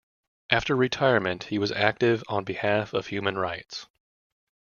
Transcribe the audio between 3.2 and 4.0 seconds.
rights.